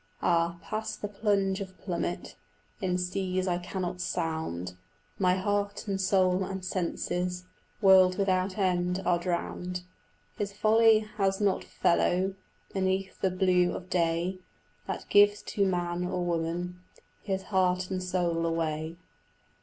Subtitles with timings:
[0.23, 2.35] Ah, past the plunge of plummet,
[2.81, 4.73] In seas I cannot sound,
[5.19, 7.43] My heart and soul and senses,
[7.83, 9.83] World without end, are drowned.
[10.39, 12.33] His folly has not fellow
[12.73, 14.39] Beneath the blue of day
[14.87, 16.79] That gives to man or woman
[17.21, 18.97] His heart and soul away.